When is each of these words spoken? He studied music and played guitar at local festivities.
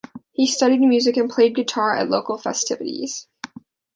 He 0.31 0.47
studied 0.47 0.79
music 0.81 1.15
and 1.17 1.29
played 1.29 1.53
guitar 1.55 1.95
at 1.95 2.09
local 2.09 2.35
festivities. 2.35 3.27